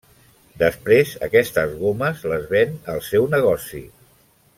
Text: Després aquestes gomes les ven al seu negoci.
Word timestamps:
Després 0.61 1.11
aquestes 1.27 1.75
gomes 1.83 2.23
les 2.31 2.47
ven 2.55 2.73
al 2.95 3.03
seu 3.09 3.29
negoci. 3.35 3.83